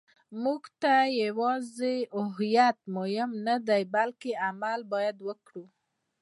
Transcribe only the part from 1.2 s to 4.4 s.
یوازې هویت مهم نه دی، بلکې